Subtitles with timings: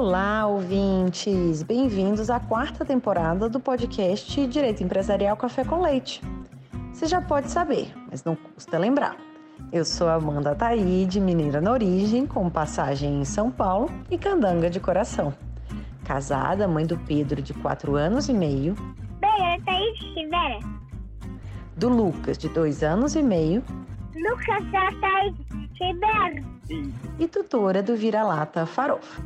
[0.00, 1.64] Olá, ouvintes!
[1.64, 6.22] Bem-vindos à quarta temporada do podcast Direito Empresarial Café com Leite.
[6.92, 9.16] Você já pode saber, mas não custa lembrar.
[9.72, 14.78] Eu sou Amanda Taide, mineira na origem, com passagem em São Paulo e candanga de
[14.78, 15.34] coração.
[16.04, 18.76] Casada, mãe do Pedro, de 4 anos e meio.
[19.18, 20.60] Bem, Taide Rivera.
[21.76, 23.64] Do Lucas, de 2 anos e meio.
[24.14, 24.62] Lucas
[25.00, 25.44] Taide
[25.74, 26.44] Rivera.
[27.18, 29.20] E tutora do Vira-Lata Farofa.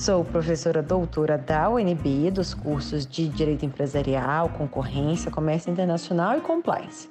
[0.00, 7.10] Sou professora doutora da UNB dos cursos de Direito Empresarial, Concorrência, Comércio Internacional e Compliance.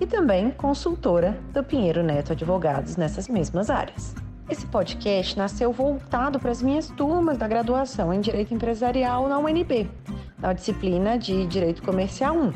[0.00, 4.14] E também consultora do Pinheiro Neto Advogados nessas mesmas áreas.
[4.48, 9.90] Esse podcast nasceu voltado para as minhas turmas da graduação em Direito Empresarial na UNB,
[10.38, 12.52] na disciplina de Direito Comercial 1.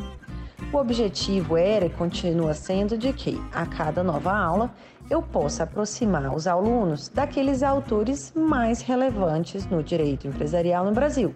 [0.73, 4.73] O objetivo era e continua sendo de que, a cada nova aula,
[5.11, 11.35] eu possa aproximar os alunos daqueles autores mais relevantes no direito empresarial no Brasil,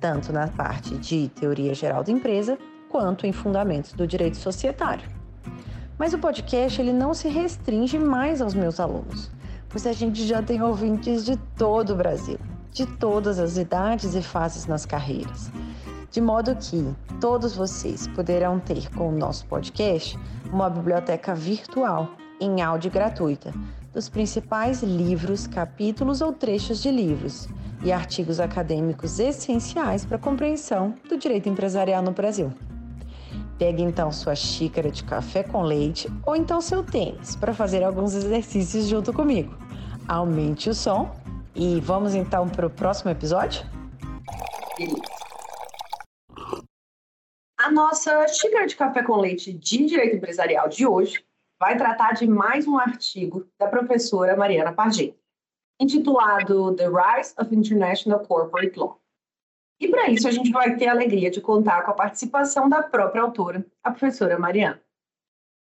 [0.00, 5.08] tanto na parte de teoria geral da empresa quanto em fundamentos do direito societário.
[5.98, 9.30] Mas o podcast ele não se restringe mais aos meus alunos,
[9.68, 12.38] pois a gente já tem ouvintes de todo o Brasil,
[12.72, 15.50] de todas as idades e fases nas carreiras.
[16.10, 20.18] De modo que todos vocês poderão ter com o nosso podcast
[20.52, 22.10] uma biblioteca virtual
[22.42, 23.52] em áudio gratuita
[23.92, 27.48] dos principais livros, capítulos ou trechos de livros
[27.84, 32.52] e artigos acadêmicos essenciais para a compreensão do direito empresarial no Brasil.
[33.58, 38.14] Pegue então sua xícara de café com leite ou então seu tênis para fazer alguns
[38.14, 39.56] exercícios junto comigo.
[40.08, 41.14] Aumente o som
[41.54, 43.64] e vamos então para o próximo episódio?
[47.58, 51.24] A nossa xícara de café com leite de direito empresarial de hoje
[51.62, 55.14] vai tratar de mais um artigo da professora Mariana Pagé,
[55.80, 59.00] intitulado The Rise of International Corporate Law.
[59.78, 62.82] E para isso a gente vai ter a alegria de contar com a participação da
[62.82, 64.82] própria autora, a professora Mariana.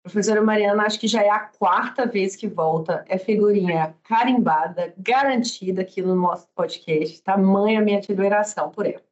[0.04, 4.94] A professora Mariana, acho que já é a quarta vez que volta, é figurinha carimbada,
[4.97, 9.03] garantida aqui no nosso podcast, tamanha minha admiração por ela.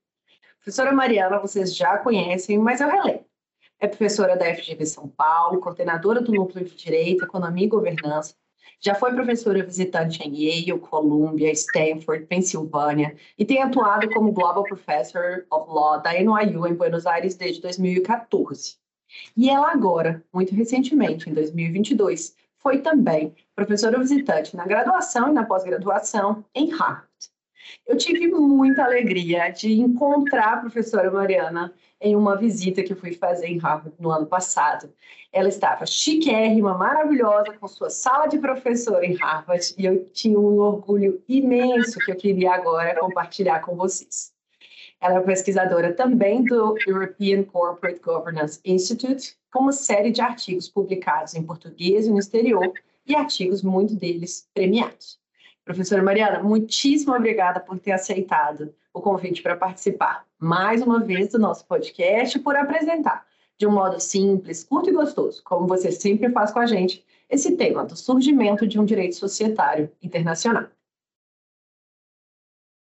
[0.59, 3.28] professora Mariana, vocês já conhecem, mas eu relevo.
[3.81, 8.35] É professora da FGV São Paulo, coordenadora do Núcleo de Direito, Economia e Governança.
[8.81, 15.47] Já foi professora visitante em Yale, Columbia, Stanford, Pensilvânia e tem atuado como Global Professor
[15.49, 18.77] of Law da NYU em Buenos Aires desde 2014.
[19.37, 25.45] E ela agora, muito recentemente, em 2022, foi também professora visitante na graduação e na
[25.45, 27.09] pós-graduação em Harvard.
[27.87, 33.13] Eu tive muita alegria de encontrar a professora Mariana em uma visita que eu fui
[33.13, 34.93] fazer em Harvard no ano passado.
[35.33, 40.59] Ela estava chiquérrima, maravilhosa, com sua sala de professora em Harvard, e eu tinha um
[40.59, 44.33] orgulho imenso que eu queria agora compartilhar com vocês.
[45.01, 51.35] Ela é pesquisadora também do European Corporate Governance Institute, com uma série de artigos publicados
[51.35, 52.73] em português e no exterior,
[53.07, 55.19] e artigos, muito deles, premiados.
[55.65, 61.39] Professora Mariana, muitíssimo obrigada por ter aceitado o convite para participar mais uma vez do
[61.39, 63.27] nosso podcast, por apresentar
[63.57, 67.57] de um modo simples, curto e gostoso, como você sempre faz com a gente, esse
[67.57, 70.69] tema do surgimento de um direito societário internacional.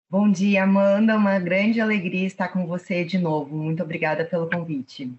[0.09, 1.15] Bom dia, Amanda.
[1.15, 3.55] Uma grande alegria estar com você de novo.
[3.55, 5.11] Muito obrigada pelo convite.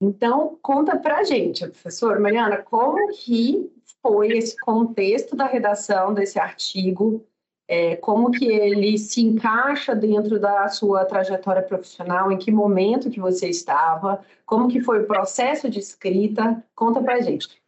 [0.00, 3.68] Então, conta para a gente, professor Mariana, como que
[4.00, 7.26] foi esse contexto da redação desse artigo,
[7.68, 13.20] é, como que ele se encaixa dentro da sua trajetória profissional, em que momento que
[13.20, 17.60] você estava, como que foi o processo de escrita, conta para a gente.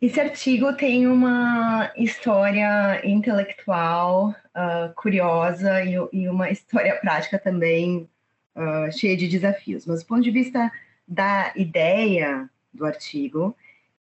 [0.00, 8.08] Esse artigo tem uma história intelectual uh, curiosa e, e, uma história prática também
[8.54, 9.86] uh, cheia de desafios.
[9.86, 10.70] Mas do ponto de vista
[11.06, 13.56] da ideia do artigo,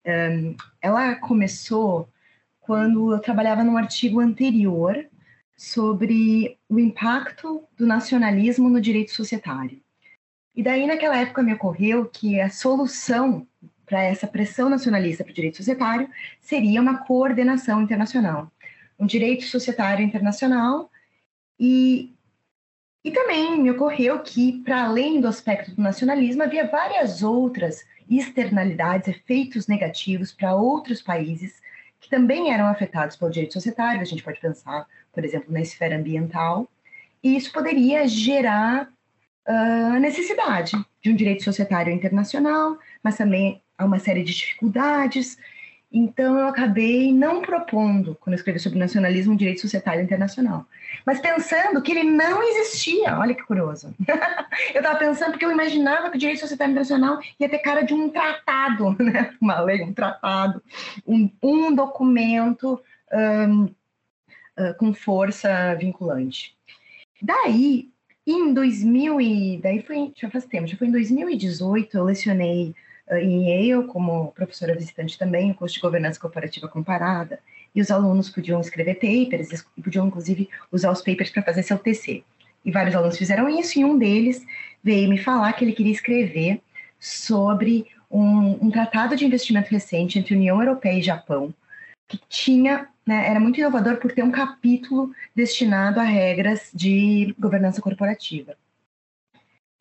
[0.06, 2.10] um, ela começou
[2.64, 5.06] quando eu trabalhava num artigo anterior
[5.56, 9.82] sobre o impacto do nacionalismo no direito societário.
[10.56, 13.48] E daí, naquela época, me ocorreu que a solução
[13.86, 18.52] para essa pressão nacionalista para o direito societário seria uma coordenação internacional,
[18.98, 20.90] um direito societário internacional.
[21.60, 22.14] E,
[23.04, 29.08] e também me ocorreu que, para além do aspecto do nacionalismo, havia várias outras externalidades,
[29.08, 31.62] efeitos negativos para outros países
[32.04, 34.02] que também eram afetados pelo direito societário.
[34.02, 36.70] A gente pode pensar, por exemplo, na esfera ambiental,
[37.24, 38.90] e isso poderia gerar
[39.48, 45.38] a uh, necessidade de um direito societário internacional, mas também há uma série de dificuldades.
[45.96, 50.66] Então, eu acabei não propondo, quando eu escrevi sobre nacionalismo, direito societário internacional,
[51.06, 53.16] mas pensando que ele não existia.
[53.20, 53.94] Olha que curioso.
[54.74, 57.94] eu estava pensando porque eu imaginava que o direito societário internacional ia ter cara de
[57.94, 59.36] um tratado, né?
[59.40, 60.64] uma lei, um tratado,
[61.06, 62.82] um, um documento
[63.14, 66.58] um, uh, com força vinculante.
[67.22, 67.92] Daí,
[68.26, 72.74] em 2000 e daí foi já faz tempo, já foi em 2018 eu lecionei
[73.12, 77.40] em Yale, como professora visitante também, o curso de governança corporativa comparada,
[77.76, 82.24] e os alunos podiam escrever papers, podiam inclusive usar os papers para fazer seu TC.
[82.64, 84.46] E vários alunos fizeram isso, e um deles
[84.84, 86.62] veio me falar que ele queria escrever
[87.00, 91.54] sobre um, um tratado de investimento recente entre União Europeia e Japão,
[92.08, 97.82] que tinha, né, era muito inovador por ter um capítulo destinado a regras de governança
[97.82, 98.56] corporativa.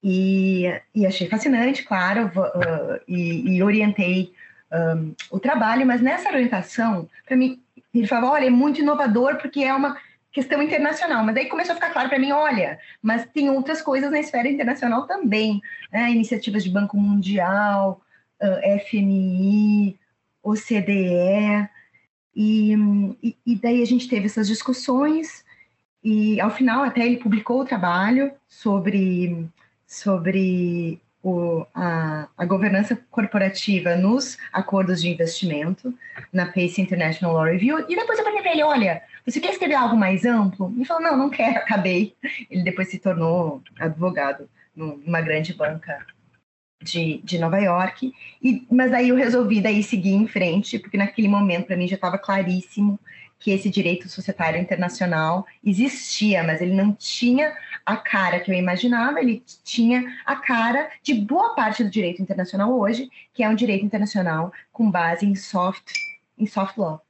[0.02, 0.64] E,
[0.94, 4.32] e achei fascinante, claro, uh, e, e, orientei
[4.72, 7.62] um, o trabalho, mas nessa orientação, para mim,
[7.94, 9.96] ele falava: olha, é muito inovador porque é uma
[10.32, 11.25] questão internacional.
[11.25, 14.49] Mas daí começou a ficar claro para mim: olha, mas tem outras coisas na esfera
[14.49, 15.60] internacional também,
[15.93, 16.10] né?
[16.10, 18.00] iniciativas de Banco Mundial,
[18.43, 19.96] uh, FMI,
[20.43, 21.69] OCDE.
[22.34, 22.75] E,
[23.22, 25.44] e, e daí a gente teve essas discussões,
[26.02, 29.46] e ao final até ele publicou o trabalho sobre
[29.93, 35.94] sobre o, a, a, governança corporativa nos acordos de investimento,
[36.33, 39.75] na Pace International Law Review, e depois eu perguntei para ele, olha, você quer escrever
[39.75, 40.73] algo mais amplo?
[40.75, 42.17] Ele falou, não, não quero, acabei.
[42.50, 46.05] Ele depois se tornou advogado numa grande banca
[46.83, 48.12] de, de Nova York,
[48.43, 51.97] e, mas aí eu resolvi daí seguir em frente, porque naquele momento para mim já
[51.97, 52.99] estava claríssimo
[53.43, 57.53] que esse direito societário internacional existia, mas ele não tinha
[57.84, 62.73] a cara que eu imaginava, ele tinha a cara de boa parte do direito internacional
[62.73, 65.93] hoje, que é um direito internacional com base em soft,
[66.38, 67.00] em soft law.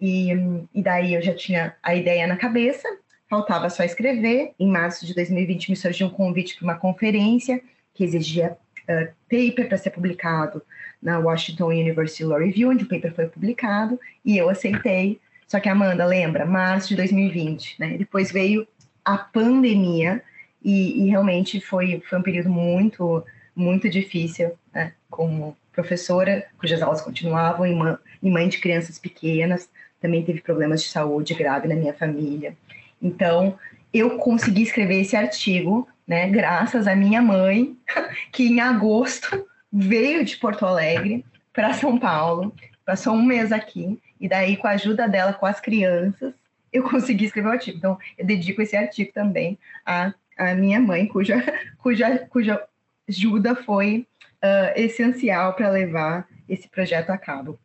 [0.00, 0.30] E,
[0.74, 2.88] e daí eu já tinha a ideia na cabeça,
[3.28, 4.52] faltava só escrever.
[4.58, 7.62] Em março de 2020 me surgiu um convite para uma conferência
[7.94, 8.56] que exigia
[8.88, 10.62] uh, paper para ser publicado
[11.00, 15.20] na Washington University Law Review, onde o paper foi publicado, e eu aceitei
[15.52, 17.98] só que, Amanda, lembra, março de 2020, né?
[17.98, 18.66] Depois veio
[19.04, 20.22] a pandemia
[20.64, 24.92] e, e realmente foi, foi um período muito, muito difícil, né?
[25.10, 29.68] Como professora, cujas aulas continuavam, e mãe, e mãe de crianças pequenas,
[30.00, 32.56] também teve problemas de saúde grave na minha família.
[33.00, 33.58] Então,
[33.92, 37.76] eu consegui escrever esse artigo, né, graças à minha mãe,
[38.32, 42.54] que em agosto veio de Porto Alegre para São Paulo,
[42.84, 46.34] passou um mês aqui e daí, com a ajuda dela, com as crianças,
[46.72, 47.78] eu consegui escrever o artigo.
[47.78, 51.36] Então, eu dedico esse artigo também à, à minha mãe, cuja,
[51.78, 52.64] cuja, cuja
[53.08, 54.06] ajuda foi
[54.42, 57.58] uh, essencial para levar esse projeto a cabo.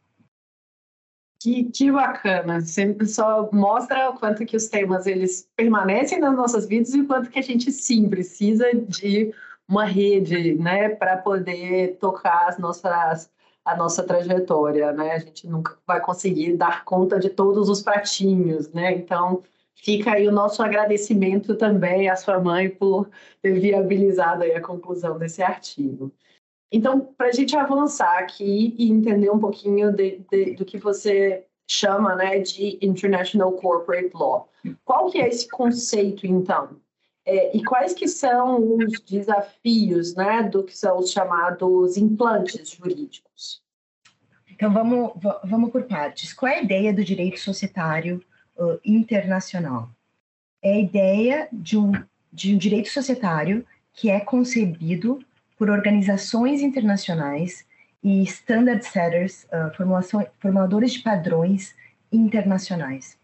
[1.39, 2.61] Que, que bacana!
[2.61, 7.07] Sempre só mostra o quanto que os temas eles permanecem nas nossas vidas e o
[7.07, 9.31] quanto que a gente sim precisa de
[9.67, 13.29] uma rede, né, para poder tocar as nossas
[13.67, 15.11] a nossa trajetória, né?
[15.11, 18.93] A gente nunca vai conseguir dar conta de todos os pratinhos, né?
[18.93, 19.43] Então,
[19.75, 23.09] fica aí o nosso agradecimento também à sua mãe por
[23.41, 26.09] ter viabilizado a conclusão desse artigo.
[26.71, 31.45] Então, para a gente avançar aqui e entender um pouquinho de, de, do que você
[31.69, 34.49] chama né, de International Corporate Law,
[34.85, 36.79] qual que é esse conceito, então?
[37.29, 43.61] É, e quais que são os desafios né, do que são os chamados implantes jurídicos?
[44.49, 45.11] Então vamos,
[45.43, 46.31] vamos por partes.
[46.31, 48.23] Qual é a ideia do direito societário
[48.57, 49.89] uh, internacional?
[50.63, 51.91] É a ideia de um,
[52.31, 55.19] de um direito societário que é concebido
[55.57, 57.65] por organizações internacionais
[58.01, 61.75] e standard setters, uh, formuladores de padrões
[62.09, 63.17] internacionais.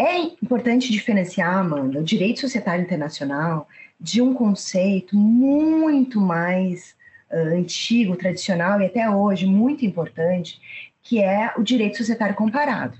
[0.00, 3.68] É importante diferenciar, Amanda, o direito societário internacional
[4.00, 6.96] de um conceito muito mais
[7.30, 10.58] uh, antigo, tradicional e até hoje muito importante,
[11.02, 12.96] que é o direito societário comparado.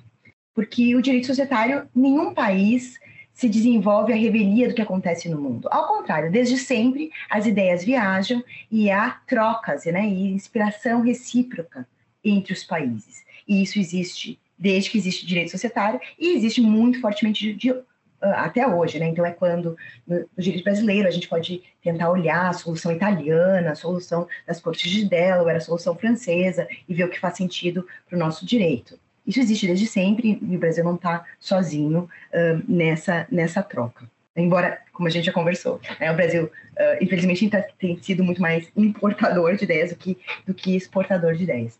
[0.54, 3.00] Porque o direito societário, nenhum país
[3.32, 5.68] se desenvolve a revelia do que acontece no mundo.
[5.70, 11.88] Ao contrário, desde sempre as ideias viajam e há trocas né, e inspiração recíproca
[12.22, 13.24] entre os países.
[13.48, 17.84] E isso existe desde que existe direito societário, e existe muito fortemente de, de, uh,
[18.20, 19.08] até hoje, né?
[19.08, 19.76] Então é quando
[20.06, 24.60] no, no, direito brasileiro a gente pode tentar olhar a solução italiana, a solução das
[24.60, 28.44] cortes de Delaware, a solução francesa e ver o que faz sentido para o nosso
[28.44, 28.98] direito.
[29.26, 32.00] Isso existe desde sempre e o Brasil não está sozinho
[32.32, 34.04] uh, nessa, nessa troca.
[34.36, 38.40] Embora, como a gente já conversou, né, o Brasil, uh, infelizmente, tá, tem sido muito
[38.40, 41.78] mais importador de ideias do que, do que exportador de ideias.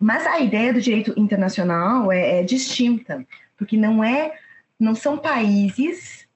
[0.00, 3.26] Mas a ideia do direito internacional é, é distinta,
[3.56, 4.38] porque não é,
[4.78, 6.26] não são países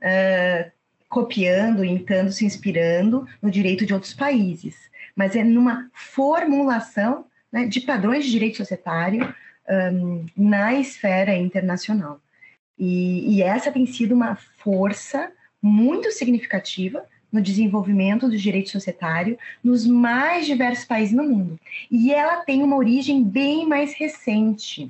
[0.00, 0.70] uh,
[1.08, 7.80] copiando, imitando, se inspirando no direito de outros países, mas é numa formulação né, de
[7.80, 9.34] padrões de direito societário
[9.68, 12.20] um, na esfera internacional.
[12.78, 15.30] E, e essa tem sido uma força
[15.62, 21.58] muito significativa no desenvolvimento do direito societário nos mais diversos países no mundo.
[21.90, 24.88] E ela tem uma origem bem mais recente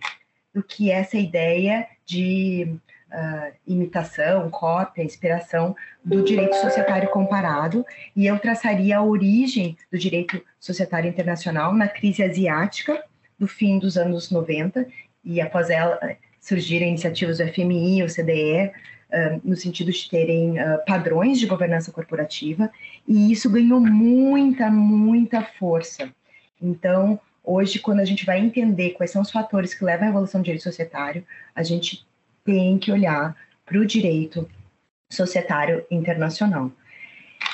[0.52, 2.76] do que essa ideia de
[3.10, 5.74] uh, imitação, cópia, inspiração
[6.04, 7.82] do direito societário comparado,
[8.14, 13.02] e eu traçaria a origem do direito societário internacional na crise asiática
[13.38, 14.86] do fim dos anos 90,
[15.24, 15.98] e após ela
[16.38, 18.70] surgiram iniciativas do FMI, o CDE,
[19.42, 20.54] no sentido de terem
[20.86, 22.70] padrões de governança corporativa,
[23.06, 26.10] e isso ganhou muita, muita força.
[26.60, 30.40] Então, hoje, quando a gente vai entender quais são os fatores que levam à evolução
[30.40, 32.06] do direito societário, a gente
[32.44, 34.48] tem que olhar para o direito
[35.10, 36.70] societário internacional.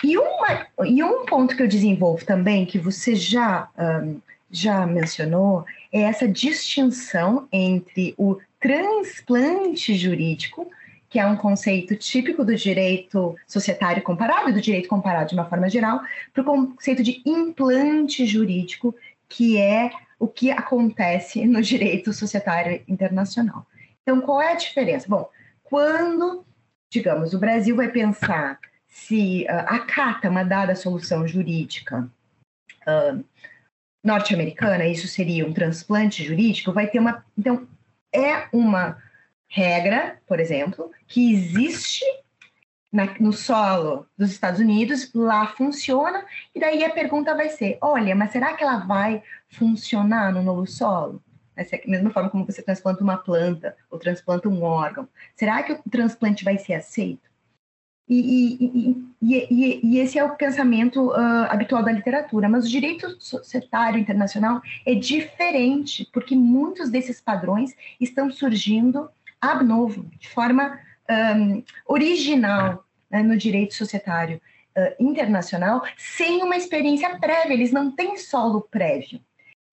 [0.02, 5.64] E, uma, e um ponto que eu desenvolvo também, que você já, um, já mencionou,
[5.92, 10.70] é essa distinção entre o transplante jurídico,
[11.10, 15.68] que é um conceito típico do direito societário comparado do direito comparado de uma forma
[15.68, 16.00] geral,
[16.32, 18.94] para o conceito de implante jurídico,
[19.28, 19.90] que é
[20.20, 23.66] o que acontece no direito societário internacional.
[24.02, 25.06] Então, qual é a diferença?
[25.08, 25.28] Bom,
[25.64, 26.44] quando,
[26.92, 32.08] digamos, o Brasil vai pensar se uh, acata uma dada solução jurídica
[32.86, 33.24] uh,
[34.04, 37.24] norte-americana, isso seria um transplante jurídico, vai ter uma.
[37.36, 37.66] Então,
[38.12, 38.96] é uma
[39.50, 42.04] regra, por exemplo, que existe
[42.90, 48.14] na, no solo dos Estados Unidos, lá funciona, e daí a pergunta vai ser: olha,
[48.14, 51.22] mas será que ela vai funcionar no novo solo?
[51.56, 55.06] Essa é a mesma forma como você transplanta uma planta ou transplanta um órgão.
[55.34, 57.28] Será que o transplante vai ser aceito?
[58.08, 63.16] E, e, e, e esse é o pensamento uh, habitual da literatura, mas o direito
[63.20, 69.08] societário internacional é diferente, porque muitos desses padrões estão surgindo
[69.40, 70.78] ab novo, de forma
[71.10, 74.40] um, original né, no direito societário
[74.76, 79.20] uh, internacional, sem uma experiência prévia, eles não têm solo prévio.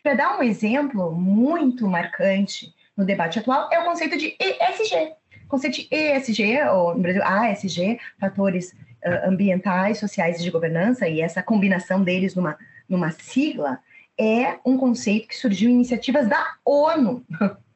[0.01, 5.13] Para dar um exemplo muito marcante no debate atual, é o conceito de ESG.
[5.45, 11.07] O conceito de ESG, ou no Brasil, ASG, fatores uh, ambientais, sociais e de governança,
[11.07, 12.57] e essa combinação deles numa,
[12.89, 13.79] numa sigla,
[14.19, 17.23] é um conceito que surgiu em iniciativas da ONU.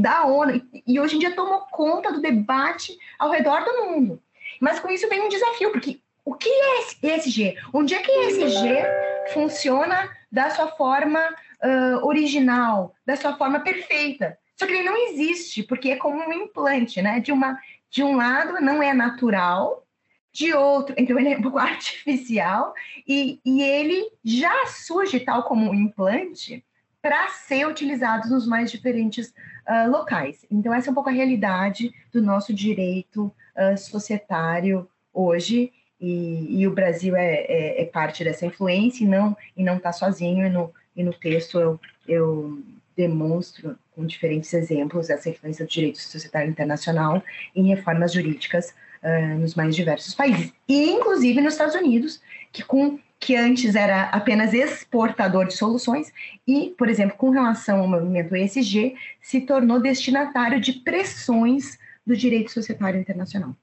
[0.00, 4.22] da ONU, e hoje em dia tomou conta do debate ao redor do mundo.
[4.60, 7.56] Mas com isso vem um desafio, porque o que é ESG?
[7.72, 11.20] Onde é que ESG funciona da sua forma
[11.62, 14.38] uh, original, da sua forma perfeita.
[14.56, 17.20] Só que ele não existe, porque é como um implante, né?
[17.20, 17.58] De, uma,
[17.90, 19.84] de um lado não é natural,
[20.32, 22.74] de outro, então ele é um pouco artificial,
[23.06, 26.64] e, e ele já surge tal como um implante
[27.00, 29.32] para ser utilizado nos mais diferentes
[29.68, 30.44] uh, locais.
[30.50, 36.66] Então, essa é um pouco a realidade do nosso direito uh, societário hoje, e, e,
[36.66, 40.44] o Brasil é, é, é, parte dessa influência e não e não está sozinho.
[40.44, 42.62] E no, e no texto eu, eu
[42.96, 47.22] demonstro com diferentes exemplos essa influência do direito societário internacional
[47.54, 52.20] em reformas jurídicas uh, nos mais diversos países, e inclusive nos Estados Unidos,
[52.52, 56.12] que com que antes era apenas exportador de soluções
[56.46, 62.50] e, por exemplo, com relação ao movimento ESG, se tornou destinatário de pressões do direito
[62.50, 63.56] societário internacional.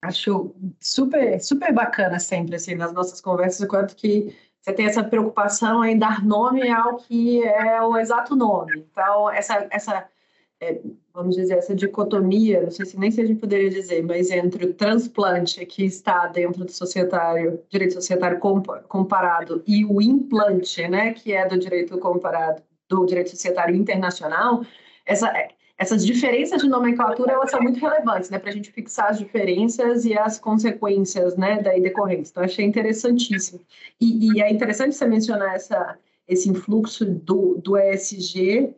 [0.00, 5.02] Acho super, super bacana sempre, assim, nas nossas conversas, o quanto que você tem essa
[5.02, 8.86] preocupação em dar nome ao que é o exato nome.
[8.92, 10.08] Então, essa, essa
[10.62, 10.80] é,
[11.12, 14.64] vamos dizer, essa dicotomia, não sei se nem se a gente poderia dizer, mas entre
[14.64, 18.38] o transplante que está dentro do societário, direito societário
[18.86, 24.64] comparado, e o implante, né, que é do direito comparado, do direito societário internacional,
[25.04, 25.32] essa,
[25.76, 30.04] essas diferenças de nomenclatura elas são muito relevantes, né, para a gente fixar as diferenças
[30.04, 32.30] e as consequências, né, daí decorrentes.
[32.30, 33.60] Então achei interessantíssimo.
[34.00, 38.74] E, e é interessante você mencionar essa esse influxo do, do ESG,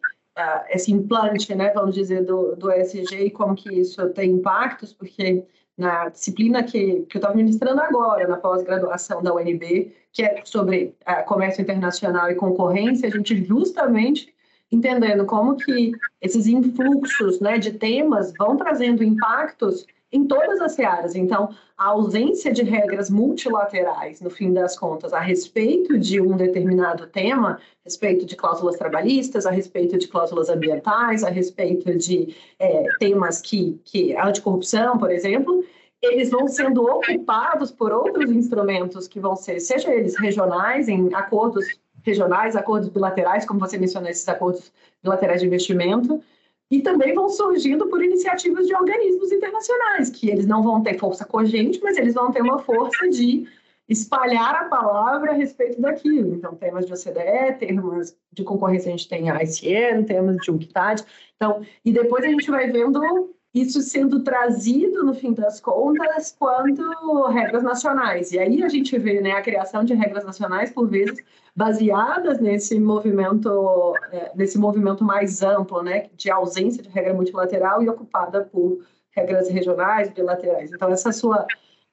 [0.70, 5.44] esse implante, né, vamos dizer, do, do ESG e como que isso tem impactos, porque
[5.76, 10.94] na disciplina que, que eu estava ministrando agora, na pós-graduação da UNB, que é sobre
[11.08, 14.32] uh, comércio internacional e concorrência, a gente justamente
[14.70, 21.16] entendendo como que esses influxos né, de temas vão trazendo impactos em todas as áreas.
[21.16, 27.08] Então, a ausência de regras multilaterais, no fim das contas, a respeito de um determinado
[27.08, 32.84] tema, a respeito de cláusulas trabalhistas, a respeito de cláusulas ambientais, a respeito de é,
[33.00, 35.64] temas que, que anticorrupção, por exemplo,
[36.00, 41.66] eles vão sendo ocupados por outros instrumentos que vão ser, seja eles regionais, em acordos
[42.04, 44.70] regionais, acordos bilaterais, como você mencionou, esses acordos
[45.02, 46.22] bilaterais de investimento,
[46.70, 51.24] e também vão surgindo por iniciativas de organismos internacionais, que eles não vão ter força
[51.24, 53.46] cogente, mas eles vão ter uma força de
[53.88, 56.34] espalhar a palavra a respeito daquilo.
[56.34, 61.04] Então, temas de OCDE, temas de concorrência, a gente tem a ICN, temas de UNCTAD.
[61.36, 67.26] Então, e depois a gente vai vendo isso sendo trazido, no fim das contas, quanto
[67.28, 68.32] regras nacionais.
[68.32, 72.80] E aí a gente vê né, a criação de regras nacionais, por vezes, baseadas nesse
[72.80, 78.84] movimento, é, nesse movimento mais amplo, né, de ausência de regra multilateral e ocupada por
[79.12, 80.72] regras regionais, bilaterais.
[80.72, 81.46] Então, essa sua,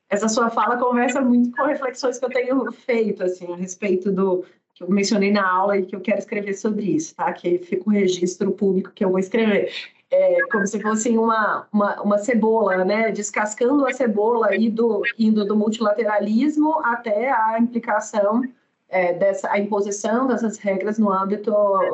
[0.10, 4.44] essa sua fala conversa muito com reflexões que eu tenho feito, assim, a respeito do
[4.74, 7.32] que eu mencionei na aula e que eu quero escrever sobre isso, tá?
[7.32, 9.72] Que fica o registro público que eu vou escrever
[10.12, 13.12] é, como se fosse uma, uma, uma, cebola, né?
[13.12, 18.42] Descascando a cebola indo, indo do multilateralismo até a implicação
[18.90, 21.54] é, dessa a imposição dessas regras no âmbito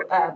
[0.09, 0.33] é,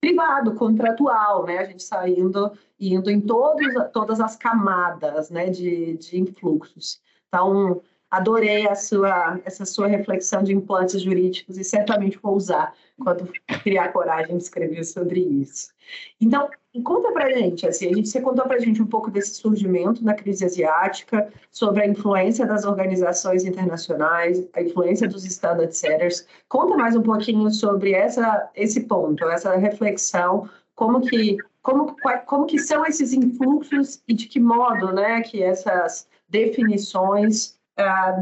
[0.00, 1.58] privado, contratual, né?
[1.58, 5.48] A gente saindo indo em todos, todas as camadas, né?
[5.48, 7.00] De, de influxos.
[7.28, 7.80] Então,
[8.12, 13.26] adorei a sua, essa sua reflexão de implantes jurídicos e certamente vou usar quando
[13.62, 15.72] criar coragem de escrever sobre isso.
[16.20, 16.50] Então,
[16.84, 20.12] conta para gente, assim, a gente você contou para gente um pouco desse surgimento da
[20.12, 26.26] crise asiática, sobre a influência das organizações internacionais, a influência dos standard setters.
[26.50, 32.58] Conta mais um pouquinho sobre essa, esse ponto, essa reflexão, como que como, como que
[32.58, 37.56] são esses influxos e de que modo, né, que essas definições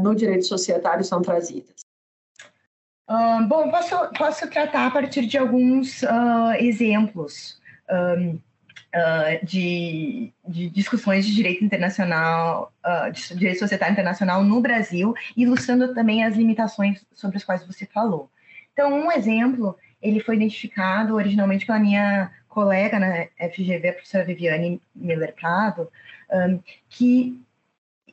[0.01, 1.81] no direito societário são trazidas?
[3.47, 7.59] Bom, posso, posso tratar a partir de alguns uh, exemplos
[7.91, 8.39] um,
[9.43, 12.71] de, de, discussões de direito internacional,
[13.11, 18.29] de direito societário internacional no Brasil, ilustrando também as limitações sobre as quais você falou.
[18.71, 24.81] Então, um exemplo, ele foi identificado originalmente pela minha colega na FGV, a professora Viviane
[24.95, 25.89] Miller Prado,
[26.31, 27.39] um, que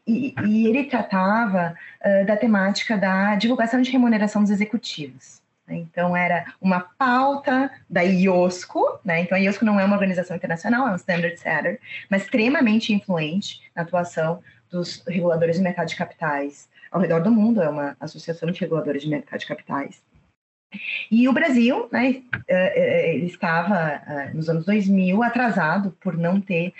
[0.08, 0.34] e,
[0.66, 5.42] ele tratava uh, da temática da divulgação de remuneração dos executivos.
[5.66, 5.76] Né?
[5.76, 9.20] Então, era uma pauta da IOSCO, né?
[9.20, 11.78] então a IOSCO não é uma organização internacional, é um standard setter,
[12.10, 17.60] mas extremamente influente na atuação dos reguladores de mercado de capitais ao redor do mundo,
[17.60, 20.02] é uma associação de reguladores de mercado de capitais.
[21.10, 24.02] E o Brasil, né, ele estava
[24.34, 26.72] nos anos 2000 atrasado por não ter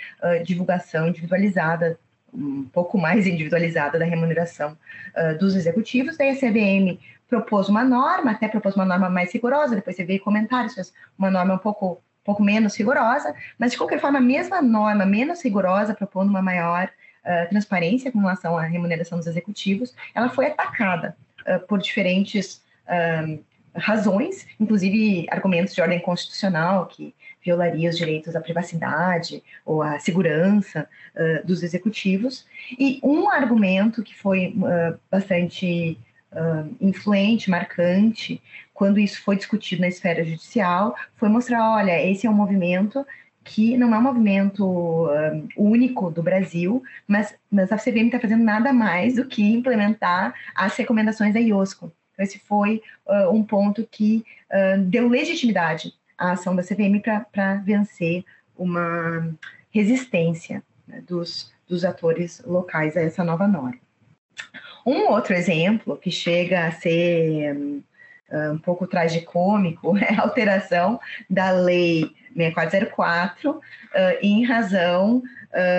[0.43, 1.99] divulgação individualizada
[2.33, 4.77] um pouco mais individualizada da remuneração
[5.15, 6.17] uh, dos executivos.
[6.17, 10.19] Daí a CVM propôs uma norma, até propôs uma norma mais rigorosa, depois você veio
[10.19, 14.61] comentários, uma norma um pouco, um pouco menos rigorosa, mas de qualquer forma, a mesma
[14.61, 16.89] norma menos rigorosa, propondo uma maior
[17.25, 22.67] uh, transparência com relação à remuneração dos executivos, ela foi atacada uh, por diferentes
[23.75, 27.13] razões, inclusive argumentos de ordem constitucional que
[27.43, 32.45] violaria os direitos à privacidade ou à segurança uh, dos executivos.
[32.77, 35.97] E um argumento que foi uh, bastante
[36.31, 38.41] uh, influente, marcante,
[38.73, 43.05] quando isso foi discutido na esfera judicial, foi mostrar, olha, esse é um movimento
[43.43, 45.07] que não é um movimento
[45.57, 50.75] único do Brasil, mas, mas a CVM está fazendo nada mais do que implementar as
[50.75, 51.91] recomendações da IOSCO.
[52.19, 57.01] Então, esse foi uh, um ponto que uh, deu legitimidade à ação da CVM
[57.31, 58.25] para vencer
[58.57, 59.33] uma
[59.71, 63.79] resistência né, dos, dos atores locais a essa nova norma.
[64.85, 67.83] Um outro exemplo que chega a ser um,
[68.53, 73.61] um pouco tragicômico é a alteração da lei 6404 uh,
[74.21, 75.21] em razão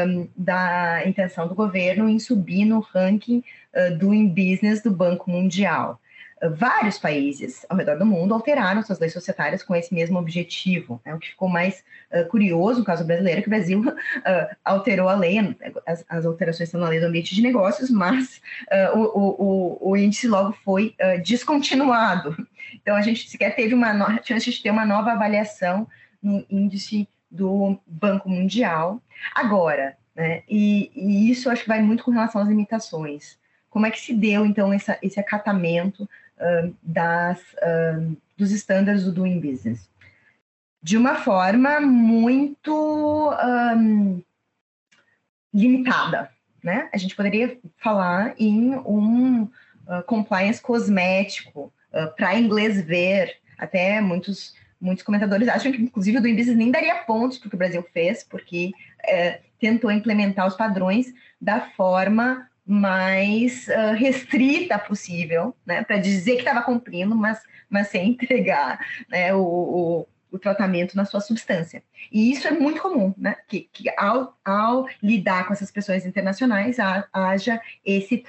[0.07, 3.42] um, da intenção do governo em subir no ranking
[3.74, 6.00] uh, do In Business do Banco Mundial
[6.48, 11.00] vários países ao redor do mundo alteraram suas leis societárias com esse mesmo objetivo.
[11.05, 11.14] Né?
[11.14, 15.09] O que ficou mais uh, curioso no caso brasileiro é que o Brasil uh, alterou
[15.09, 15.38] a lei,
[15.87, 18.40] as, as, alterações estão na lei do ambiente de negócios, mas
[18.72, 22.35] uh, o, o, o, índice logo foi descontinuado.
[22.74, 25.87] Então a gente sequer teve uma chance de ter uma nova avaliação
[26.22, 29.00] no índice do Banco Mundial.
[29.35, 33.38] Agora, né, e, e isso acho que vai muito com relação às limitações.
[33.70, 36.09] Como é que se deu, então, essa, esse acatamento
[36.83, 37.40] das,
[38.37, 39.88] dos estándares do Doing Business.
[40.83, 43.31] De uma forma muito
[43.76, 44.22] um,
[45.53, 46.31] limitada,
[46.62, 46.88] né?
[46.92, 53.37] A gente poderia falar em um uh, compliance cosmético uh, para inglês ver.
[53.59, 57.50] Até muitos muitos comentadores acham que, inclusive, o do Business nem daria pontos para o
[57.50, 58.72] que o Brasil fez, porque
[59.07, 66.42] é, tentou implementar os padrões da forma mais uh, restrita possível, né, para dizer que
[66.42, 68.78] estava cumprindo, mas, mas sem entregar
[69.09, 71.83] né, o, o, o, tratamento na sua substância.
[72.12, 76.76] E isso é muito comum, né, que, que ao, ao lidar com essas pressões internacionais
[77.12, 78.22] haja esse,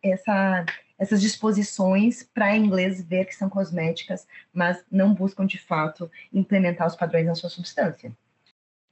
[0.00, 0.64] essa,
[0.96, 6.94] essas disposições para inglês ver que são cosméticas, mas não buscam de fato implementar os
[6.94, 8.12] padrões na sua substância.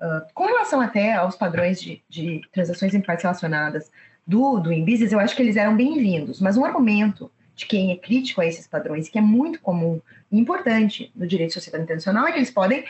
[0.00, 3.88] Uh, com relação até aos padrões de, de transações em partes relacionadas
[4.26, 7.96] do, do InBusiness, eu acho que eles eram bem-vindos, mas um argumento de quem é
[7.96, 12.33] crítico a esses padrões, que é muito comum e importante no direito social internacional, é
[12.33, 12.85] que eles podem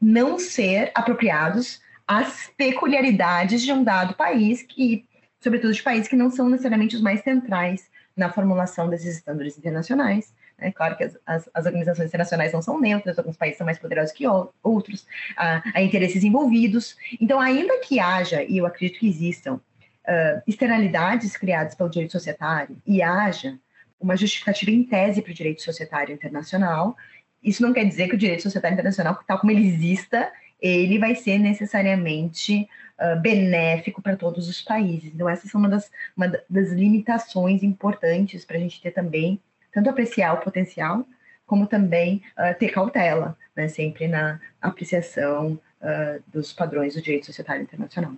[0.00, 5.04] não ser apropriados às peculiaridades de um dado país, que,
[5.40, 10.32] sobretudo de países que não são necessariamente os mais centrais na formulação desses estándares internacionais.
[10.56, 13.78] É claro que as, as, as, organizações internacionais não são neutras, alguns países são mais
[13.78, 14.24] poderosos que
[14.62, 16.96] outros, há, há interesses envolvidos.
[17.20, 19.60] Então, ainda que haja, e eu acredito que existam,
[20.06, 23.58] uh, externalidades criadas pelo direito societário e haja
[24.00, 26.96] uma justificativa em tese para o direito societário internacional,
[27.42, 31.14] isso não quer dizer que o direito societário internacional, tal como ele exista, ele vai
[31.14, 35.12] ser necessariamente uh, benéfico para todos os países.
[35.14, 39.40] Então, essas são uma das, uma das limitações importantes para a gente ter também,
[39.72, 41.06] tanto apreciar o potencial,
[41.46, 47.62] como também uh, ter cautela, né, sempre na apreciação uh, dos padrões do direito societário
[47.62, 48.12] internacional.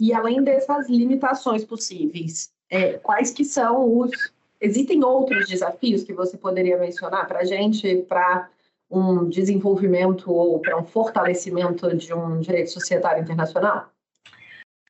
[0.00, 4.10] E além dessas limitações possíveis, é, quais que são os...
[4.60, 8.48] Existem outros desafios que você poderia mencionar para a gente, para
[8.90, 13.90] um desenvolvimento ou para um fortalecimento de um direito societário internacional?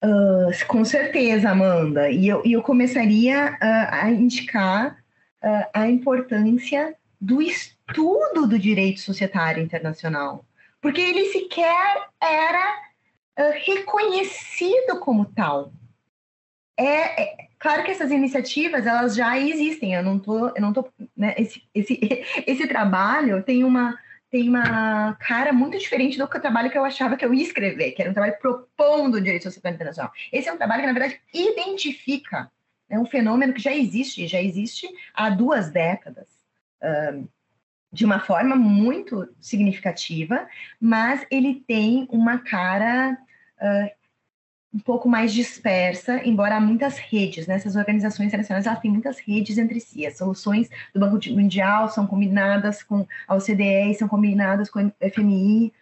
[0.03, 2.11] Uh, com certeza, Amanda.
[2.11, 3.57] E eu, eu começaria uh,
[3.91, 4.97] a indicar
[5.45, 10.45] uh, a importância do estudo do direito societário internacional,
[10.81, 12.90] porque ele sequer era
[13.37, 15.73] ah, reconhecido como tal.
[16.77, 19.95] É, é, claro que essas iniciativas elas já existem.
[19.95, 21.99] Eu não tô, eu não tô, né, esse, esse,
[22.47, 23.99] esse trabalho tem uma
[24.31, 28.01] tem uma cara muito diferente do trabalho que eu achava que eu ia escrever, que
[28.01, 30.13] era um trabalho propondo o direito social internacional.
[30.33, 32.49] Esse é um trabalho que, na verdade, identifica
[32.89, 36.29] né, um fenômeno que já existe, já existe há duas décadas.
[36.81, 37.27] Um,
[37.93, 40.47] de uma forma muito significativa,
[40.81, 43.19] mas ele tem uma cara
[43.61, 44.01] uh,
[44.73, 47.57] um pouco mais dispersa, embora há muitas redes, né?
[47.57, 50.07] Essas organizações internacionais elas têm muitas redes entre si.
[50.07, 55.73] As soluções do Banco Mundial são combinadas com a OCDE, são combinadas com o FMI.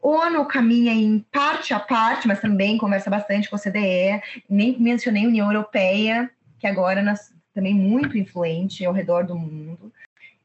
[0.00, 4.22] ONU caminha em parte a parte, mas também conversa bastante com a OCDE.
[4.48, 9.92] Nem mencionei a União Europeia, que agora nas, também muito influente ao redor do mundo.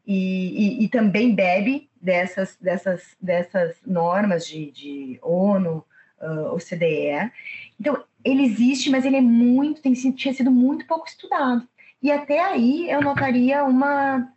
[0.05, 5.85] E, e, e também bebe dessas, dessas, dessas normas de, de ONU,
[6.21, 7.31] uh, OCDE.
[7.79, 11.67] Então, ele existe, mas ele é muito, tem, tinha sido muito pouco estudado.
[12.01, 14.29] E até aí eu notaria uma,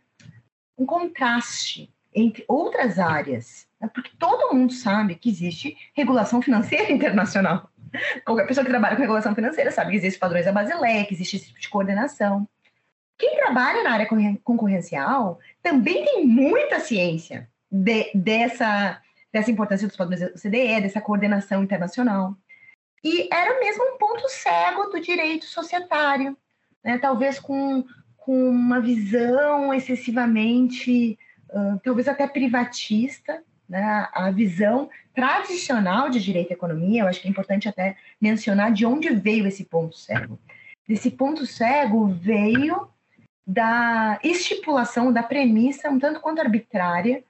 [0.77, 3.89] um contraste entre outras áreas, né?
[3.93, 7.69] porque todo mundo sabe que existe regulação financeira internacional.
[8.25, 11.37] Qualquer pessoa que trabalha com regulação financeira sabe que existem padrões da Basileia, que existe
[11.37, 12.47] esse tipo de coordenação.
[13.17, 14.07] Quem trabalha na área
[14.43, 19.01] concorrencial também tem muita ciência de, dessa,
[19.33, 22.35] dessa importância dos padrões do CDE, dessa coordenação internacional.
[23.03, 26.37] E era mesmo um ponto cego do direito societário,
[26.83, 26.97] né?
[26.97, 27.83] talvez com,
[28.17, 31.17] com uma visão excessivamente,
[31.49, 34.07] uh, talvez até privatista, né?
[34.13, 38.85] a visão tradicional de direito e economia, eu acho que é importante até mencionar de
[38.85, 40.39] onde veio esse ponto cego.
[40.87, 42.87] Esse ponto cego veio
[43.47, 47.23] da estipulação, da premissa, um tanto quanto arbitrária,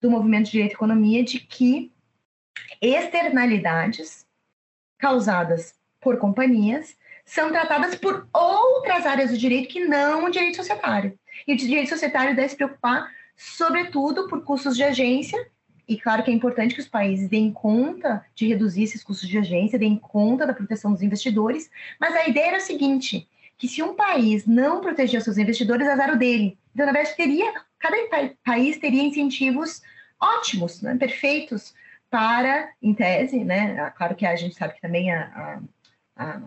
[0.00, 1.92] do movimento de direito e economia de que
[2.80, 4.26] externalidades
[4.98, 11.16] causadas por companhias são tratadas por outras áreas do direito que não o direito societário.
[11.46, 15.38] E o direito societário deve se preocupar, sobretudo, por custos de agência,
[15.86, 19.38] e claro que é importante que os países deem conta de reduzir esses custos de
[19.38, 21.70] agência, deem conta da proteção dos investidores,
[22.00, 25.88] mas a ideia era o seguinte, que se um país não proteger os seus investidores,
[25.88, 26.56] azar o dele.
[26.72, 27.96] Então, na verdade, teria, cada
[28.44, 29.82] país teria incentivos
[30.20, 31.74] ótimos, né, perfeitos
[32.08, 33.78] para, em tese, né?
[33.80, 35.60] Ah, claro que a gente sabe que também a,
[36.16, 36.40] a,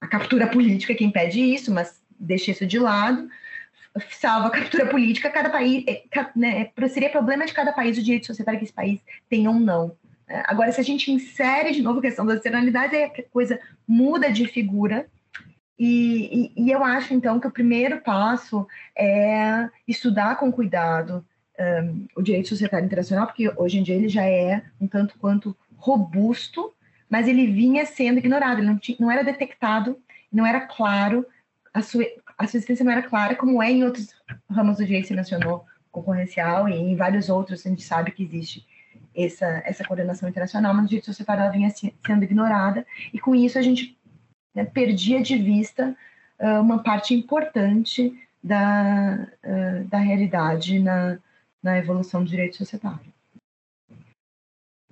[0.00, 3.28] a captura política é que impede isso, mas deixa isso de lado.
[4.10, 6.04] Salva a captura política, cada país, é,
[6.34, 9.96] né, seria problema de cada país o direito societário que esse país tem ou não
[10.28, 10.42] Né?
[10.46, 14.30] Agora, se a gente insere de novo a questão da externalidade, aí a coisa muda
[14.30, 15.08] de figura.
[15.78, 21.24] E, e, e, eu acho, então, que o primeiro passo é estudar com cuidado
[21.58, 25.56] um, o direito societário internacional, porque hoje em dia ele já é um tanto quanto
[25.76, 26.72] robusto,
[27.10, 29.98] mas ele vinha sendo ignorado, ele não, tinha, não era detectado,
[30.32, 31.26] não era claro,
[31.72, 32.04] a sua,
[32.38, 34.14] a sua existência não era clara, como é em outros
[34.50, 38.66] ramos do direito internacional concorrencial e em vários outros, a gente sabe que existe
[39.14, 43.58] essa, essa coordenação internacional, mas o direito societário ela vinha sendo ignorada, e com isso
[43.58, 43.96] a gente
[44.56, 45.94] né, perdia de vista
[46.40, 51.18] uh, uma parte importante da, uh, da realidade na,
[51.62, 53.14] na evolução do direito societário.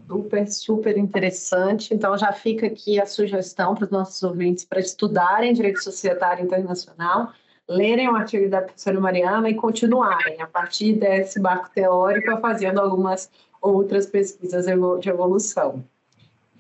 [0.07, 1.94] Super, super interessante.
[1.94, 7.33] Então, já fica aqui a sugestão para os nossos ouvintes para estudarem Direito Societário Internacional,
[7.66, 13.31] lerem o artigo da professora Mariana e continuarem, a partir desse barco teórico, fazendo algumas
[13.62, 14.66] outras pesquisas
[15.00, 15.83] de evolução.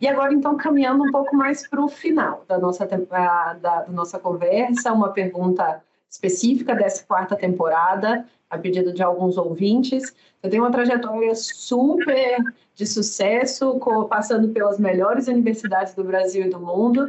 [0.04, 4.18] E agora, então, caminhando um pouco mais para o final da nossa, da, da nossa
[4.18, 10.14] conversa, uma pergunta específica dessa quarta temporada, a pedido de alguns ouvintes.
[10.42, 12.36] Eu tenho uma trajetória super
[12.74, 17.08] de sucesso, passando pelas melhores universidades do Brasil e do mundo.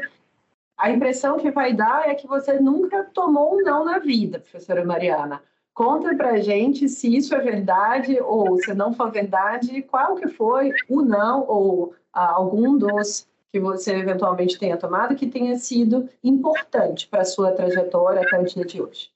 [0.77, 4.85] A impressão que vai dar é que você nunca tomou um não na vida, professora
[4.85, 5.41] Mariana.
[5.75, 10.71] Conta pra gente se isso é verdade ou se não for verdade, qual que foi
[10.87, 17.09] o não ou ah, algum dos que você eventualmente tenha tomado que tenha sido importante
[17.09, 19.09] para a sua trajetória até o dia de hoje.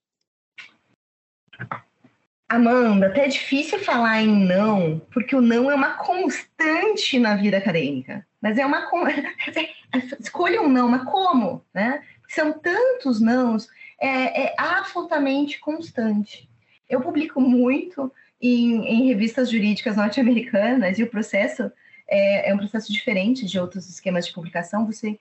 [2.49, 7.57] Amanda, até é difícil falar em não, porque o não é uma constante na vida
[7.57, 8.27] acadêmica.
[8.41, 8.85] Mas é uma.
[10.19, 11.63] Escolha um não, mas como?
[11.73, 12.03] Né?
[12.27, 16.48] São tantos nãos, é, é absolutamente constante.
[16.89, 21.71] Eu publico muito em, em revistas jurídicas norte-americanas e o processo
[22.07, 24.85] é, é, um processo diferente de outros esquemas de publicação.
[24.85, 25.19] Você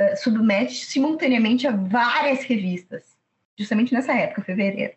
[0.00, 3.16] uh, submete simultaneamente a várias revistas,
[3.58, 4.94] justamente nessa época, fevereiro.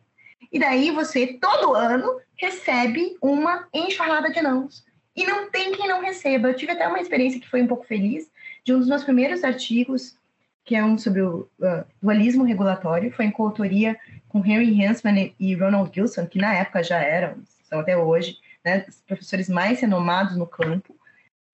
[0.51, 4.85] E daí você, todo ano, recebe uma enxurrada de nãos.
[5.15, 6.49] E não tem quem não receba.
[6.49, 8.29] Eu tive até uma experiência que foi um pouco feliz,
[8.63, 10.17] de um dos meus primeiros artigos,
[10.63, 13.97] que é um sobre o uh, dualismo regulatório, foi em coautoria
[14.35, 18.85] com Henry Hansman e Ronald Gilson, que na época já eram, são até hoje, né,
[18.85, 20.93] os professores mais renomados no campo.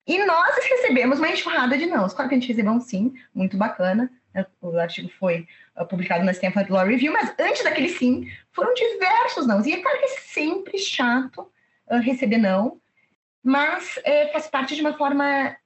[0.04, 2.12] E nós recebemos uma enxurrada de nãos.
[2.12, 4.10] Claro que a gente recebeu um sim, muito bacana.
[4.34, 8.74] Né, o artigo foi uh, publicado na Stanford Law Review, mas antes daquele sim, foram
[8.74, 9.64] diversos nãos.
[9.64, 11.48] E é claro que é sempre chato
[11.88, 12.80] uh, receber não,
[13.44, 15.56] mas é, faz parte de uma forma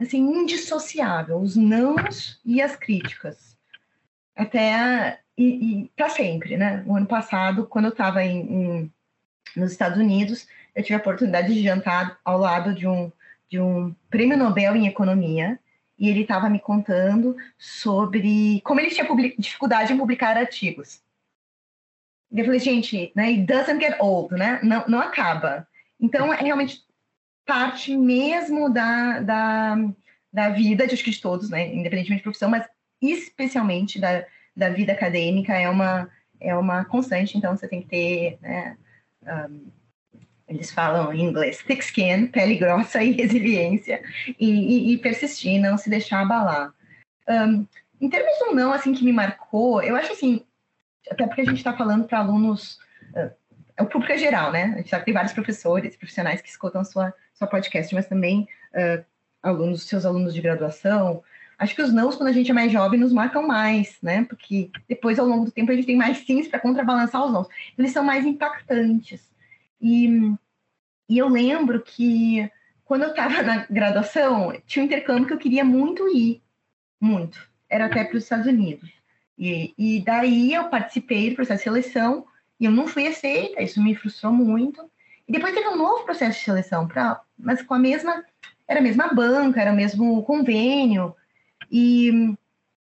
[0.00, 3.58] assim indissociável, os nãos e as críticas.
[4.34, 6.82] Até e, e para sempre, né?
[6.84, 8.92] O ano passado, quando eu estava em, em,
[9.54, 13.12] nos Estados Unidos, eu tive a oportunidade de jantar ao lado de um,
[13.48, 15.58] de um prêmio Nobel em economia,
[15.96, 19.06] e ele estava me contando sobre como ele tinha
[19.38, 21.00] dificuldade em publicar artigos.
[22.30, 24.60] E eu falei, gente, né, it doesn't get old, né?
[24.62, 25.66] Não, não acaba.
[26.00, 26.82] Então, é realmente
[27.46, 29.76] parte mesmo da, da,
[30.32, 31.74] da vida, de, acho que de todos, né?
[31.74, 32.68] Independentemente de profissão, mas
[33.00, 34.24] especialmente da,
[34.58, 38.76] da vida acadêmica é uma, é uma constante, então você tem que ter, né,
[39.22, 39.70] um,
[40.48, 44.02] eles falam em inglês, thick skin, pele grossa e resiliência,
[44.38, 46.74] e, e, e persistir, não se deixar abalar.
[47.28, 47.64] Um,
[48.00, 50.44] em termos do não, assim, que me marcou, eu acho assim,
[51.08, 52.78] até porque a gente está falando para alunos,
[53.14, 53.30] uh,
[53.76, 54.64] é o público é geral, né?
[54.74, 58.48] A gente sabe que tem vários professores, profissionais que escutam sua, sua podcast, mas também
[58.74, 59.04] uh,
[59.40, 61.22] alunos, seus alunos de graduação,
[61.58, 64.24] Acho que os nãos, quando a gente é mais jovem, nos marcam mais, né?
[64.24, 67.48] Porque depois, ao longo do tempo, a gente tem mais sims para contrabalançar os nãos.
[67.76, 69.28] Eles são mais impactantes.
[69.80, 70.32] E,
[71.08, 72.48] e eu lembro que,
[72.84, 76.40] quando eu estava na graduação, tinha um intercâmbio que eu queria muito ir.
[77.00, 77.48] Muito.
[77.68, 78.88] Era até para os Estados Unidos.
[79.36, 82.24] E, e daí eu participei do processo de seleção
[82.60, 83.60] e eu não fui aceita.
[83.60, 84.88] Isso me frustrou muito.
[85.26, 88.24] E depois teve um novo processo de seleção, pra, mas com a mesma...
[88.66, 91.16] Era a mesma banca, era o mesmo convênio,
[91.70, 92.34] e,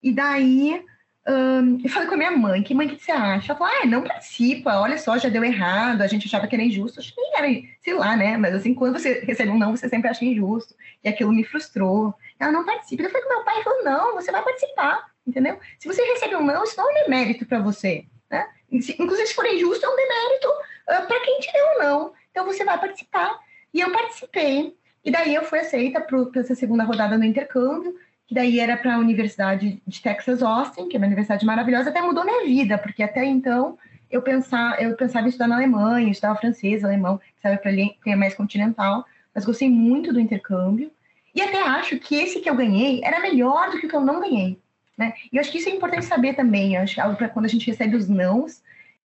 [0.02, 0.84] e daí
[1.28, 3.50] um, eu falei com a minha mãe, que mãe que você acha?
[3.50, 6.62] Ela falou, ah, não participa, olha só, já deu errado, a gente achava que era
[6.62, 7.00] injusto.
[7.00, 7.48] Acho que era,
[7.80, 8.36] sei lá, né?
[8.36, 10.76] Mas assim, quando você recebe um não, você sempre acha injusto.
[11.02, 12.14] E aquilo me frustrou.
[12.38, 13.02] Ela não participa.
[13.02, 15.58] Eu falei com meu pai, falou, não, você vai participar, entendeu?
[15.80, 18.48] Se você recebe um não, isso não é um demérito para você, né?
[18.70, 22.12] Inclusive, se for injusto, é um demérito uh, para quem te deu um não.
[22.30, 23.40] Então, você vai participar.
[23.74, 24.76] E eu participei.
[25.04, 28.94] E daí eu fui aceita para essa segunda rodada no intercâmbio que daí era para
[28.94, 33.02] a Universidade de Texas Austin, que é uma universidade maravilhosa, até mudou minha vida, porque
[33.02, 33.78] até então
[34.10, 38.34] eu pensava, eu pensava em estudar na Alemanha, estudava francês, alemão, sabe, para é mais
[38.34, 40.90] continental, mas gostei muito do intercâmbio.
[41.34, 44.00] E até acho que esse que eu ganhei era melhor do que o que eu
[44.00, 44.58] não ganhei.
[44.96, 45.12] Né?
[45.30, 46.74] E eu acho que isso é importante saber também.
[46.74, 48.62] Eu acho que quando a gente recebe os nãos,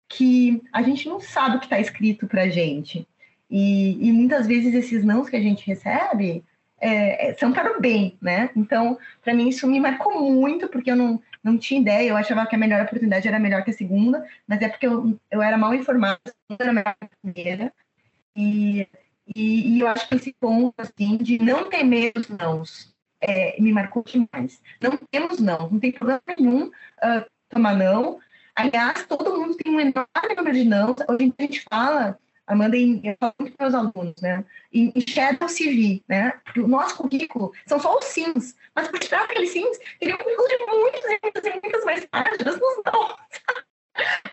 [0.08, 3.08] que a gente não sabe o que está escrito para a gente.
[3.50, 6.44] E, e, muitas vezes esses nãos que a gente recebe
[6.80, 8.50] é, são para o bem, né?
[8.56, 12.46] Então, para mim, isso me marcou muito, porque eu não, não tinha ideia, eu achava
[12.46, 15.58] que a melhor oportunidade era melhor que a segunda, mas é porque eu, eu era
[15.58, 16.20] mal informada,
[16.58, 17.74] era melhor que a primeira.
[18.36, 18.88] E,
[19.36, 23.60] e, e, eu acho que esse ponto, assim, de não ter medo dos nãos, é,
[23.62, 24.62] me marcou demais.
[24.82, 28.20] Não temos não, não tem problema nenhum uh, tomar não.
[28.56, 30.96] Aliás, todo mundo tem um enorme número de não.
[31.08, 32.18] Hoje a gente fala,
[32.50, 34.44] Amanda, eu falo muito para os alunos, né?
[34.74, 36.34] Em, em Shadow CV, né?
[36.58, 40.48] O nosso currículo são só os sims, mas por trás daqueles sims, teria um currículo
[40.48, 43.16] de muitas e muitas e muitas mais páginas nos não.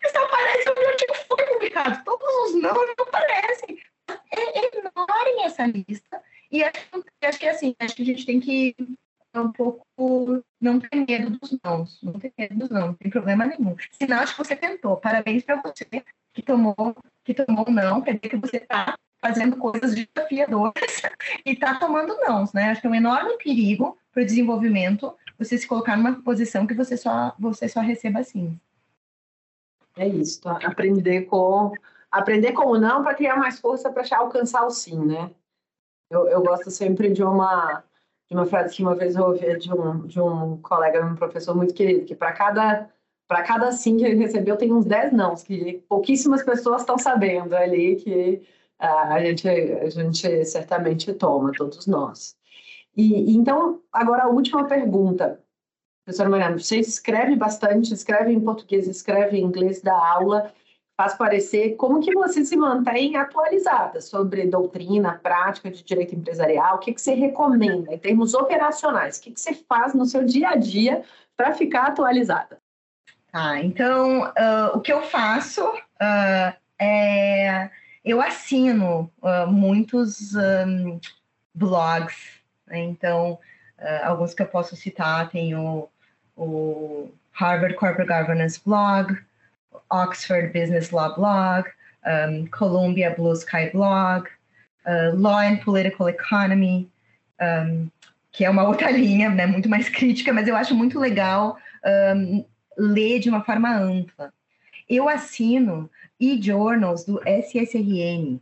[0.02, 3.78] Isso aparece, o meu artigo foi publicado, todos os não não aparecem.
[4.08, 6.22] É enorme essa lista.
[6.50, 8.74] E acho, acho que assim, acho que a gente tem que
[9.34, 13.44] um pouco não ter medo dos não, não ter medo dos não, não tem problema
[13.44, 13.76] nenhum.
[13.92, 14.96] Sinal de que você tentou.
[14.96, 15.84] Parabéns para você
[16.32, 16.96] que tomou
[17.26, 20.72] que tomou não, quer dizer que você está fazendo coisas desafiadoras
[21.44, 22.70] e está tomando não, né?
[22.70, 26.74] Acho que é um enorme perigo para o desenvolvimento você se colocar numa posição que
[26.74, 28.58] você só você só receba sim.
[29.96, 30.58] É isso, tá?
[30.64, 31.72] aprender com
[32.10, 35.30] aprender com o não para criar mais força para alcançar o sim, né?
[36.08, 37.82] Eu, eu gosto sempre de uma
[38.28, 41.54] de uma frase que uma vez eu ouvi de um, de um colega, um professor
[41.54, 42.90] muito querido, que para cada
[43.26, 47.54] para cada sim que ele recebeu tem uns 10 nãos, que pouquíssimas pessoas estão sabendo
[47.54, 48.42] ali que
[48.80, 52.36] uh, a, gente, a gente certamente toma, todos nós.
[52.96, 55.40] E, então, agora a última pergunta.
[56.04, 60.52] Professora Mariana, você escreve bastante, escreve em português, escreve em inglês da aula
[60.96, 66.78] faz parecer como que você se mantém atualizada sobre doutrina, prática de direito empresarial, o
[66.78, 70.50] que, que você recomenda em termos operacionais, o que, que você faz no seu dia
[70.50, 71.02] a dia
[71.36, 72.58] para ficar atualizada?
[73.32, 77.70] Tá, então uh, o que eu faço uh, é
[78.04, 81.00] eu assino uh, muitos um,
[81.54, 82.16] blogs,
[82.66, 82.78] né?
[82.78, 83.38] então
[84.04, 85.86] alguns que eu posso citar tem o,
[86.34, 89.18] o Harvard Corporate Governance Blog,
[89.90, 91.68] Oxford Business Law Blog,
[92.06, 94.28] um, Columbia Blue Sky Blog,
[94.86, 96.88] uh, Law and Political Economy,
[97.40, 97.90] um,
[98.32, 101.58] que é uma outra linha, né, muito mais crítica, mas eu acho muito legal
[102.14, 102.44] um,
[102.76, 104.32] ler de uma forma ampla.
[104.88, 108.40] Eu assino e-journals do SSRN,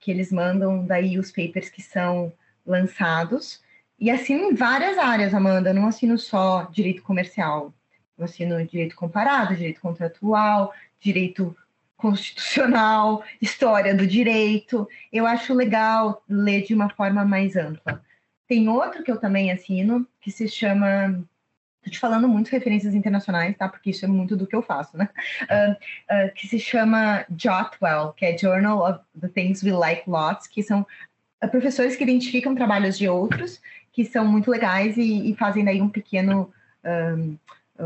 [0.00, 2.32] que eles mandam daí os papers que são
[2.66, 3.62] lançados,
[3.98, 7.72] e assino em várias áreas, Amanda, não assino só direito comercial.
[8.18, 11.56] Eu assino direito comparado, direito contratual, direito
[11.96, 14.86] constitucional, história do direito.
[15.10, 18.02] Eu acho legal ler de uma forma mais ampla.
[18.46, 21.24] Tem outro que eu também assino, que se chama.
[21.86, 23.68] Estou te falando muito referências internacionais, tá?
[23.68, 25.08] Porque isso é muito do que eu faço, né?
[25.42, 30.48] Uh, uh, que se chama Jotwell, que é Journal of the Things We Like Lots,
[30.48, 35.36] que são uh, professores que identificam trabalhos de outros, que são muito legais e, e
[35.36, 36.52] fazem daí um pequeno.
[36.84, 37.38] Um,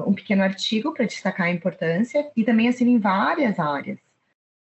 [0.07, 3.99] um pequeno artigo para destacar a importância e também assim em várias áreas.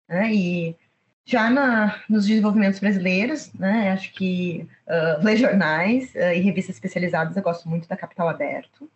[0.09, 0.33] Né?
[0.33, 0.77] E
[1.25, 7.37] já na, nos desenvolvimentos brasileiros, né, acho que uh, ler jornais uh, e revistas especializadas,
[7.37, 8.89] eu gosto muito da Capital Aberto.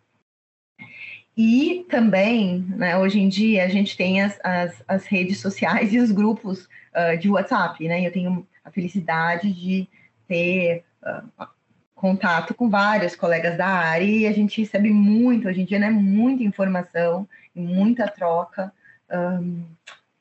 [1.35, 5.99] E também, né, hoje em dia, a gente tem as, as, as redes sociais e
[5.99, 8.05] os grupos uh, de WhatsApp, né?
[8.05, 9.87] Eu tenho a felicidade de
[10.27, 11.47] ter uh,
[11.95, 15.89] contato com vários colegas da área e a gente recebe muito, hoje em dia, né,
[15.89, 18.73] muita informação e muita troca
[19.11, 19.63] um,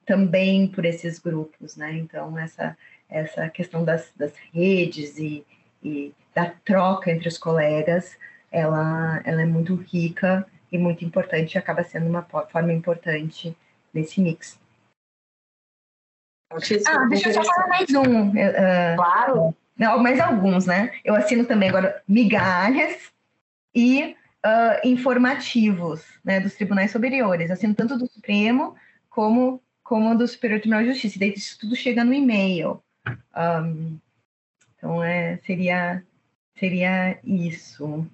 [0.05, 1.93] também por esses grupos, né?
[1.95, 2.77] Então, essa,
[3.09, 5.45] essa questão das, das redes e,
[5.83, 8.17] e da troca entre os colegas,
[8.51, 13.57] ela, ela é muito rica e muito importante, acaba sendo uma forma importante
[13.93, 14.59] nesse mix.
[16.87, 18.31] Ah, deixa eu só falar mais um.
[18.31, 19.57] Uh, claro
[19.99, 20.93] mais alguns, né?
[21.05, 23.11] Eu assino também agora migalhas
[23.75, 27.51] e uh, informativos né, dos tribunais superiores.
[27.51, 28.77] Assino tanto do Supremo
[29.09, 31.17] como, como do Superior Tribunal de Justiça.
[31.17, 32.83] E daí isso tudo chega no e-mail.
[33.35, 33.99] Um,
[34.77, 36.05] então, é, seria,
[36.59, 38.07] seria isso.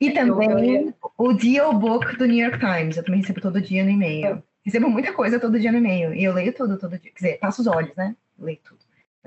[0.00, 2.96] E também o Deal Book do New York Times.
[2.96, 4.42] Eu também recebo todo dia no e-mail.
[4.64, 6.14] Recebo muita coisa todo dia no e-mail.
[6.14, 7.10] E eu leio tudo todo dia.
[7.10, 8.14] Quer dizer, passo os olhos, né?
[8.38, 8.78] leio tudo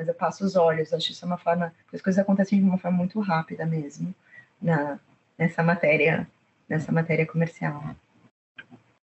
[0.01, 0.93] mas eu passo os olhos.
[0.93, 4.13] Acho isso é uma forma, as coisas acontecem de uma forma muito rápida mesmo
[4.59, 4.99] na
[5.37, 6.27] nessa matéria,
[6.69, 7.83] nessa matéria comercial.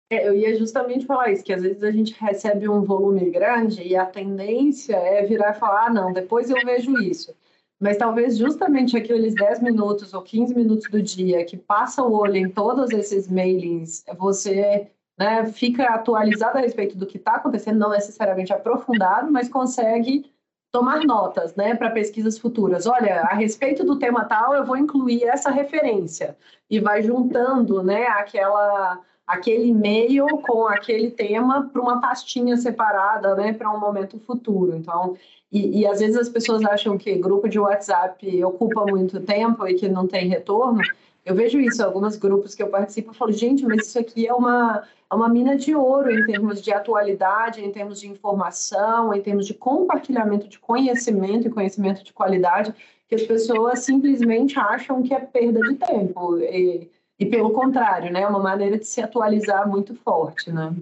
[0.09, 3.83] É, eu ia justamente falar isso, que às vezes a gente recebe um volume grande
[3.83, 7.35] e a tendência é virar e falar, ah, não, depois eu vejo isso.
[7.83, 12.37] Mas talvez justamente aqueles 10 minutos ou 15 minutos do dia que passa o olho
[12.37, 17.91] em todos esses mailings, você né, fica atualizado a respeito do que está acontecendo, não
[17.91, 20.33] necessariamente aprofundado, mas consegue
[20.71, 22.87] tomar notas né, para pesquisas futuras.
[22.87, 26.37] Olha, a respeito do tema tal, eu vou incluir essa referência
[26.71, 29.01] e vai juntando né, aquela
[29.33, 34.77] aquele e-mail com aquele tema para uma pastinha separada, né, para um momento futuro.
[34.77, 35.17] Então,
[35.51, 39.75] e, e, às vezes as pessoas acham que grupo de WhatsApp ocupa muito tempo e
[39.75, 40.81] que não tem retorno.
[41.25, 44.35] Eu vejo isso alguns grupos que eu participo, eu falo, gente, mas isso aqui é
[44.35, 49.21] uma, é uma mina de ouro em termos de atualidade, em termos de informação, em
[49.21, 52.75] termos de compartilhamento de conhecimento e conhecimento de qualidade,
[53.09, 56.39] que as pessoas simplesmente acham que é perda de tempo.
[56.39, 56.91] E,
[57.23, 58.23] e pelo contrário, né?
[58.23, 60.75] É uma maneira de se atualizar muito forte, né?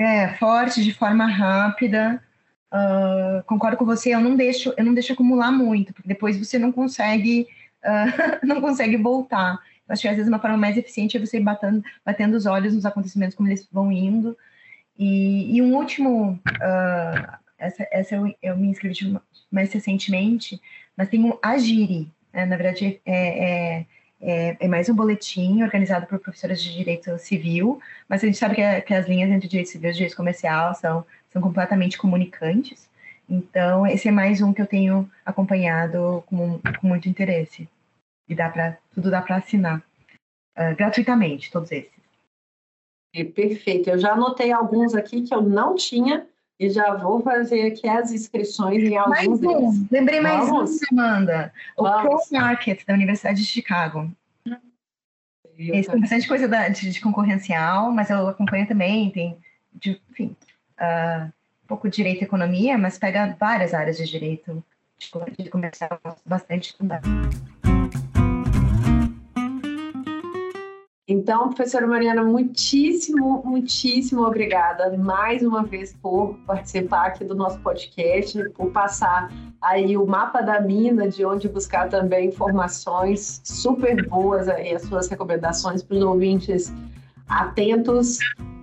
[0.00, 2.22] É, forte, de forma rápida.
[2.72, 6.58] Uh, concordo com você, eu não deixo, eu não deixo acumular muito, porque depois você
[6.58, 7.46] não consegue,
[7.84, 9.58] uh, não consegue voltar.
[9.86, 12.74] Eu acho que às vezes uma forma mais eficiente é você batendo, batendo os olhos
[12.74, 14.34] nos acontecimentos como eles vão indo.
[14.98, 19.14] E, e um último, uh, essa, essa eu, eu, me inscrevi
[19.50, 20.58] mais recentemente,
[20.96, 22.46] mas tem o Agiri, né?
[22.46, 23.86] na verdade é, é
[24.22, 28.54] é, é, mais um boletim organizado por professores de direito civil, mas a gente sabe
[28.54, 32.88] que, é, que as linhas entre direito civil e direito comercial são, são completamente comunicantes.
[33.28, 37.68] Então, esse é mais um que eu tenho acompanhado com, com muito interesse.
[38.28, 39.82] E dá para tudo dá para assinar
[40.56, 41.90] uh, gratuitamente, todos esses.
[43.14, 43.90] É perfeito.
[43.90, 46.26] Eu já anotei alguns aqui que eu não tinha
[46.62, 49.36] e já vou fazer aqui as inscrições em alguns mais um.
[49.36, 49.90] deles.
[49.90, 50.70] Lembrei mais Vamos?
[50.70, 51.52] um, Amanda.
[51.76, 52.28] O Vamos.
[52.28, 54.08] Pro Market da Universidade de Chicago.
[55.58, 59.36] Esse tem bastante coisa da, de, de, concorrencial, mas eu acompanho também, tem,
[59.74, 60.36] de, enfim,
[60.80, 64.64] uh, um pouco de direito e economia, mas pega várias áreas de direito,
[64.98, 67.08] de, de comercial, bastante estudado.
[71.08, 78.48] Então, professora Mariana, muitíssimo, muitíssimo obrigada mais uma vez por participar aqui do nosso podcast,
[78.50, 79.28] por passar
[79.60, 85.08] aí o mapa da mina, de onde buscar também informações super boas aí, as suas
[85.08, 86.72] recomendações para os ouvintes
[87.28, 88.18] atentos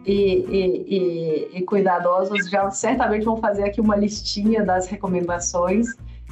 [0.06, 2.50] e, e, e, e cuidadosos.
[2.50, 5.88] Já certamente vão fazer aqui uma listinha das recomendações.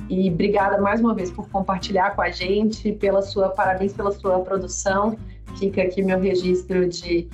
[0.10, 4.40] E obrigada mais uma vez por compartilhar com a gente, pela sua parabéns pela sua
[4.40, 5.18] produção
[5.58, 7.28] Fica aqui meu registro de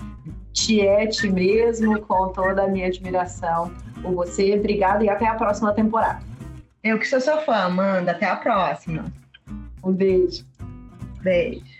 [0.53, 4.57] tiete mesmo, com toda a minha admiração por você.
[4.57, 6.22] Obrigada e até a próxima temporada.
[6.84, 8.11] Eu que sou sua fã, Amanda.
[8.11, 9.05] Até a próxima.
[9.84, 10.45] Um beijo.
[11.22, 11.73] Beijo.